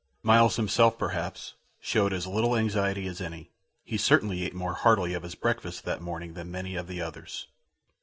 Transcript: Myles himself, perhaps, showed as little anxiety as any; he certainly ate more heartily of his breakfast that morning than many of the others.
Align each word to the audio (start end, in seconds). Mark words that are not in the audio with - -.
Myles 0.23 0.55
himself, 0.55 0.97
perhaps, 0.97 1.53
showed 1.79 2.11
as 2.11 2.25
little 2.25 2.57
anxiety 2.57 3.05
as 3.05 3.21
any; 3.21 3.51
he 3.83 3.97
certainly 3.99 4.41
ate 4.43 4.55
more 4.55 4.73
heartily 4.73 5.13
of 5.13 5.21
his 5.21 5.35
breakfast 5.35 5.83
that 5.85 6.01
morning 6.01 6.33
than 6.33 6.49
many 6.49 6.75
of 6.75 6.87
the 6.87 6.99
others. 6.99 7.45